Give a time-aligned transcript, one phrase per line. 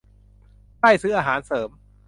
[0.81, 1.69] ได้ซื้ออาหารเสริม